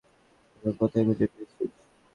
এসব 0.55 0.73
কোথায় 0.79 1.03
খুঁজে 1.07 1.25
পেয়েছিস? 1.31 1.71